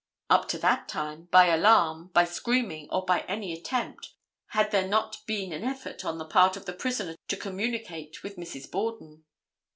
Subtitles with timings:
[0.31, 4.15] Up to that time, by alarm, by screaming or by any attempt
[4.47, 8.35] had there not been an effort on the part of the prisoner to communicate with
[8.35, 8.71] Mrs.
[8.71, 9.25] Borden.